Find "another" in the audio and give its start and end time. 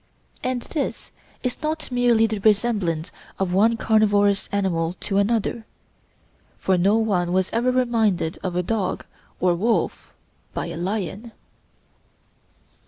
5.19-5.63